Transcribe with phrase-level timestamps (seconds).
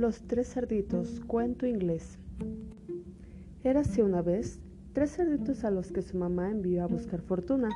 [0.00, 2.18] Los tres cerditos, cuento inglés.
[3.62, 4.58] Érase una vez
[4.94, 7.68] tres cerditos a los que su mamá envió a buscar fortuna,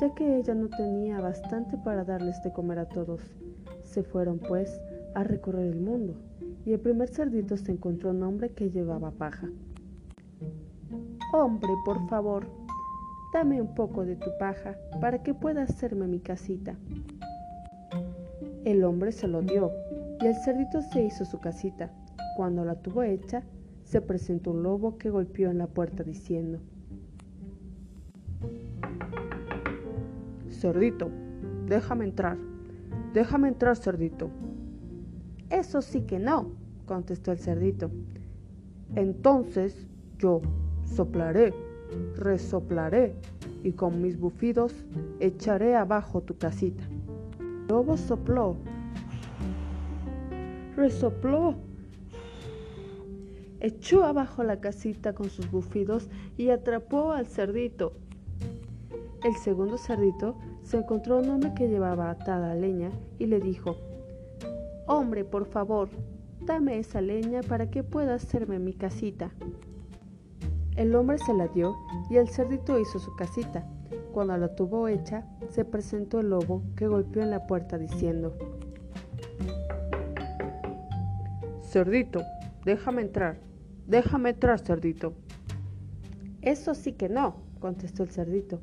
[0.00, 3.20] ya que ella no tenía bastante para darles de comer a todos.
[3.84, 4.80] Se fueron, pues,
[5.14, 6.14] a recorrer el mundo,
[6.64, 9.50] y el primer cerdito se encontró un hombre que llevaba paja.
[11.34, 12.46] Hombre, por favor,
[13.34, 16.76] dame un poco de tu paja para que pueda hacerme mi casita.
[18.64, 19.70] El hombre se lo dio,
[20.22, 21.90] y el cerdito se hizo su casita.
[22.36, 23.42] Cuando la tuvo hecha,
[23.82, 26.60] se presentó un lobo que golpeó en la puerta diciendo,
[30.48, 31.10] Cerdito,
[31.66, 32.38] déjame entrar,
[33.12, 34.30] déjame entrar, cerdito.
[35.50, 36.52] Eso sí que no,
[36.86, 37.90] contestó el cerdito.
[38.94, 40.40] Entonces yo
[40.84, 41.52] soplaré,
[42.16, 43.16] resoplaré
[43.64, 44.72] y con mis bufidos
[45.18, 46.84] echaré abajo tu casita.
[47.40, 48.56] El lobo sopló
[50.82, 51.54] resopló,
[53.60, 57.92] echó abajo la casita con sus bufidos y atrapó al cerdito.
[59.22, 63.76] El segundo cerdito se encontró un hombre que llevaba atada leña y le dijo,
[64.88, 65.88] Hombre, por favor,
[66.40, 69.30] dame esa leña para que pueda hacerme mi casita.
[70.74, 71.76] El hombre se la dio
[72.10, 73.64] y el cerdito hizo su casita.
[74.12, 78.34] Cuando la tuvo hecha, se presentó el lobo que golpeó en la puerta diciendo,
[81.72, 82.22] Cerdito,
[82.66, 83.38] déjame entrar.
[83.86, 85.14] Déjame entrar, cerdito.
[86.42, 88.60] Eso sí que no, contestó el cerdito.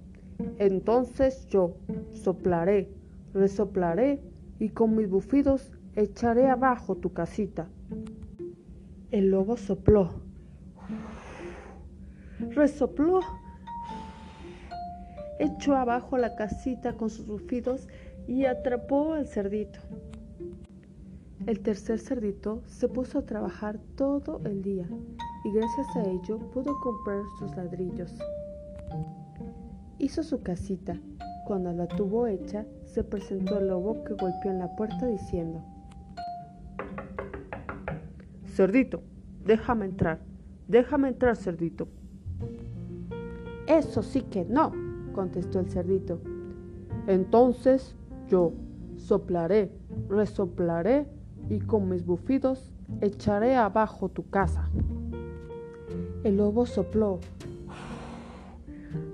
[0.60, 1.76] Entonces yo
[2.14, 2.88] soplaré,
[3.34, 4.22] resoplaré
[4.60, 7.68] y con mis bufidos echaré abajo tu casita.
[9.10, 10.22] El lobo sopló,
[12.52, 13.22] resopló,
[15.40, 17.88] echó abajo la casita con sus bufidos
[18.28, 19.80] y atrapó al cerdito.
[21.46, 24.88] El tercer cerdito se puso a trabajar todo el día
[25.46, 28.18] y gracias a ello pudo comprar sus ladrillos.
[29.98, 31.00] Hizo su casita.
[31.48, 35.64] Cuando la tuvo hecha, se presentó el lobo que golpeó en la puerta diciendo,
[38.46, 39.02] Cerdito,
[39.46, 40.20] déjame entrar,
[40.68, 41.88] déjame entrar, cerdito.
[43.66, 44.74] Eso sí que no,
[45.14, 46.20] contestó el cerdito.
[47.08, 47.96] Entonces
[48.28, 48.54] yo
[48.98, 49.72] soplaré,
[50.08, 51.08] resoplaré
[51.50, 52.72] y con mis bufidos
[53.02, 54.70] echaré abajo tu casa.
[56.24, 57.20] El lobo sopló,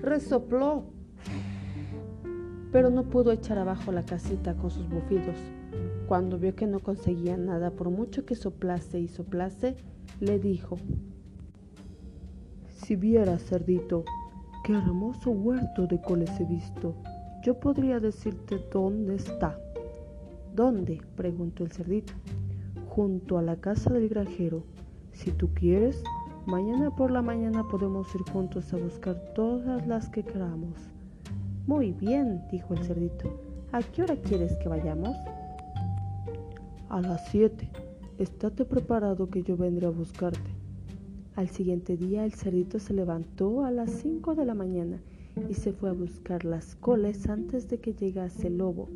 [0.02, 0.84] resopló,
[2.72, 5.38] pero no pudo echar abajo la casita con sus bufidos.
[6.08, 9.76] Cuando vio que no conseguía nada, por mucho que soplase y soplase,
[10.20, 10.78] le dijo,
[12.68, 14.04] Si vieras, cerdito,
[14.66, 16.96] qué hermoso huerto de coles he visto,
[17.44, 19.58] yo podría decirte dónde está.
[20.56, 21.02] ¿Dónde?
[21.18, 22.14] preguntó el cerdito.
[22.88, 24.64] Junto a la casa del granjero.
[25.12, 26.02] Si tú quieres,
[26.46, 30.80] mañana por la mañana podemos ir juntos a buscar todas las que queramos.
[31.68, 33.38] Muy bien, dijo el cerdito.
[33.74, 35.18] ¿A qué hora quieres que vayamos?
[36.88, 37.70] A las siete.
[38.18, 40.56] Estate preparado que yo vendré a buscarte.
[41.36, 45.02] Al siguiente día el cerdito se levantó a las cinco de la mañana
[45.50, 48.88] y se fue a buscar las coles antes de que llegase el lobo.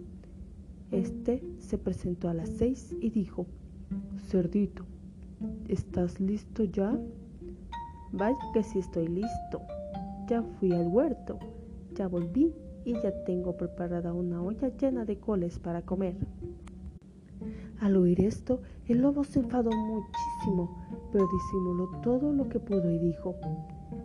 [0.91, 3.45] Este se presentó a las seis y dijo,
[4.27, 4.85] Cerdito,
[5.67, 6.97] ¿estás listo ya?
[8.11, 9.61] Vaya que sí estoy listo.
[10.27, 11.37] Ya fui al huerto,
[11.95, 12.53] ya volví
[12.85, 16.15] y ya tengo preparada una olla llena de coles para comer.
[17.79, 20.75] Al oír esto, el lobo se enfadó muchísimo,
[21.11, 23.35] pero disimuló todo lo que pudo y dijo,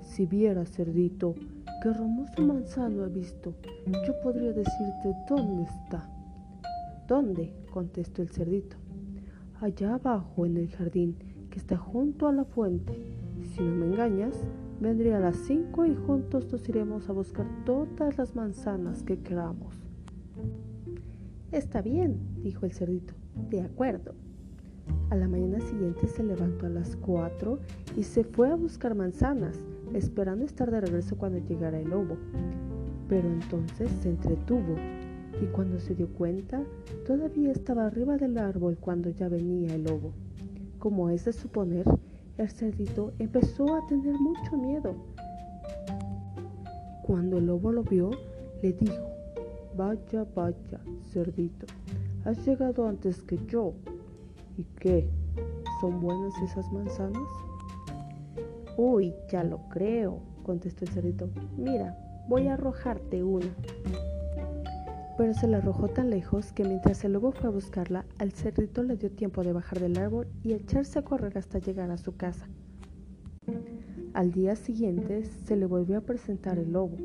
[0.00, 1.34] si viera, cerdito,
[1.82, 3.54] qué hermoso manzano he visto,
[4.06, 6.13] yo podría decirte dónde está.
[7.06, 7.52] ¿Dónde?
[7.70, 8.76] contestó el cerdito.
[9.60, 11.16] Allá abajo en el jardín
[11.50, 12.98] que está junto a la fuente.
[13.42, 14.34] Si no me engañas,
[14.80, 19.76] vendré a las cinco y juntos nos iremos a buscar todas las manzanas que queramos.
[21.52, 23.14] Está bien, dijo el cerdito.
[23.50, 24.14] De acuerdo.
[25.10, 27.58] A la mañana siguiente se levantó a las cuatro
[27.96, 29.58] y se fue a buscar manzanas,
[29.92, 32.16] esperando estar de regreso cuando llegara el lobo.
[33.08, 34.74] Pero entonces se entretuvo
[35.40, 36.62] y cuando se dio cuenta,
[37.06, 40.12] todavía estaba arriba del árbol cuando ya venía el lobo.
[40.78, 41.84] Como es de suponer,
[42.38, 44.94] el cerdito empezó a tener mucho miedo.
[47.02, 48.10] Cuando el lobo lo vio,
[48.62, 49.14] le dijo,
[49.76, 50.80] Vaya, vaya,
[51.12, 51.66] cerdito,
[52.24, 53.72] has llegado antes que yo.
[54.56, 55.08] ¿Y qué?
[55.80, 57.28] ¿Son buenas esas manzanas?
[58.76, 61.28] Uy, ya lo creo, contestó el cerdito.
[61.56, 61.96] Mira,
[62.28, 63.52] voy a arrojarte una.
[65.16, 68.82] Pero se la arrojó tan lejos que mientras el lobo fue a buscarla, al cerdito
[68.82, 72.16] le dio tiempo de bajar del árbol y echarse a correr hasta llegar a su
[72.16, 72.48] casa.
[74.12, 76.96] Al día siguiente se le volvió a presentar el lobo.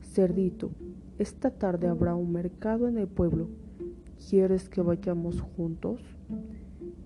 [0.00, 0.70] Cerdito,
[1.18, 3.48] esta tarde habrá un mercado en el pueblo.
[4.28, 6.00] ¿Quieres que vayamos juntos?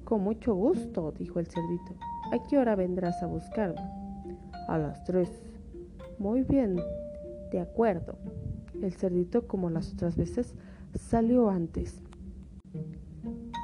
[0.04, 1.94] Con mucho gusto, dijo el cerdito.
[2.32, 3.80] ¿A qué hora vendrás a buscarme?
[4.68, 5.30] A las tres.
[6.18, 6.76] Muy bien,
[7.50, 8.16] de acuerdo.
[8.82, 10.54] El cerdito, como las otras veces,
[10.94, 12.02] salió antes.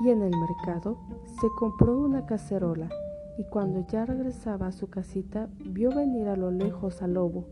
[0.04, 0.98] Y en el mercado
[1.40, 2.88] se compró una cacerola
[3.38, 7.44] y cuando ya regresaba a su casita vio venir a lo lejos al lobo.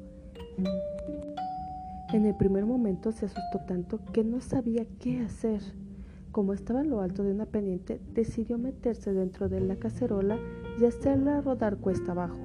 [2.13, 5.61] En el primer momento se asustó tanto que no sabía qué hacer.
[6.33, 10.39] Como estaba en lo alto de una pendiente, decidió meterse dentro de la cacerola
[10.81, 12.39] y hacerla rodar cuesta abajo.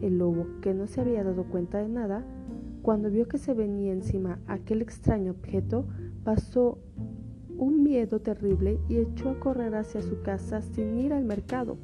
[0.00, 2.24] El lobo, que no se había dado cuenta de nada,
[2.84, 5.86] cuando vio que se venía encima aquel extraño objeto,
[6.22, 6.76] pasó
[7.56, 11.78] un miedo terrible y echó a correr hacia su casa sin ir al mercado.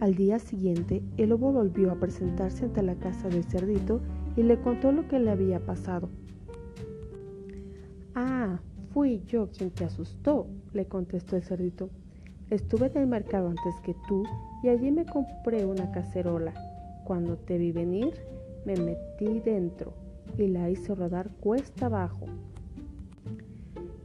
[0.00, 4.00] Al día siguiente, el lobo volvió a presentarse ante la casa del cerdito
[4.34, 6.08] y le contó lo que le había pasado.
[8.14, 8.60] Ah,
[8.94, 11.90] fui yo quien te asustó, le contestó el cerdito.
[12.48, 14.24] Estuve en el mercado antes que tú
[14.62, 16.54] y allí me compré una cacerola.
[17.04, 18.14] Cuando te vi venir,
[18.64, 19.92] me metí dentro
[20.38, 22.26] y la hice rodar cuesta abajo.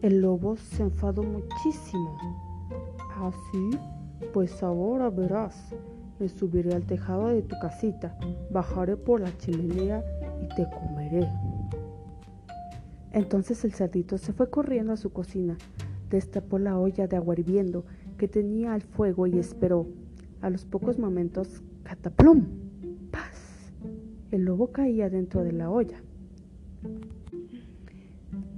[0.02, 2.18] El lobo se enfadó muchísimo.
[3.16, 3.72] ¿Así?
[3.76, 5.74] ¿Ah, pues ahora verás.
[6.20, 8.18] Me subiré al tejado de tu casita,
[8.50, 10.04] bajaré por la chimenea
[10.42, 11.28] y te comeré.
[13.12, 15.58] Entonces el cerdito se fue corriendo a su cocina,
[16.10, 17.86] destapó la olla de agua hirviendo
[18.18, 19.88] que tenía al fuego y esperó.
[20.42, 22.67] A los pocos momentos, cataplum.
[24.38, 26.00] El lobo caía dentro de la olla.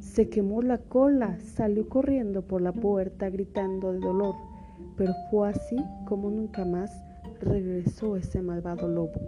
[0.01, 4.35] Se quemó la cola, salió corriendo por la puerta gritando de dolor,
[4.97, 6.91] pero fue así como nunca más
[7.39, 9.21] regresó ese malvado lobo.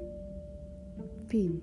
[1.28, 1.62] Fin.